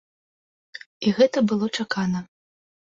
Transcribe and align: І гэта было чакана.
І 1.05 1.15
гэта 1.21 1.39
было 1.55 1.65
чакана. 1.79 2.27